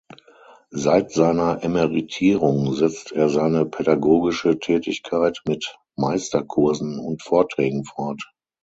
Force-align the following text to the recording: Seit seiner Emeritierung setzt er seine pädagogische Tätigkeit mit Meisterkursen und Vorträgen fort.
Seit 0.73 1.11
seiner 1.11 1.63
Emeritierung 1.63 2.73
setzt 2.73 3.11
er 3.11 3.29
seine 3.29 3.67
pädagogische 3.67 4.57
Tätigkeit 4.57 5.43
mit 5.45 5.77
Meisterkursen 5.95 6.97
und 6.97 7.21
Vorträgen 7.21 7.83
fort. 7.85 8.27